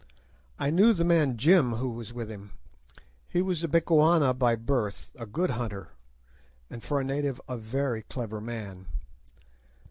[0.57, 2.53] I knew the man Jim who was with him.
[3.29, 5.89] He was a Bechuana by birth, a good hunter,
[6.71, 8.87] and for a native a very clever man.